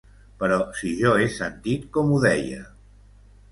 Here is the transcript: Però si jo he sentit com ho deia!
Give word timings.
Però 0.43 0.55
si 0.79 0.93
jo 1.01 1.11
he 1.19 1.27
sentit 1.35 1.85
com 1.99 2.11
ho 2.11 2.19
deia! 2.27 2.65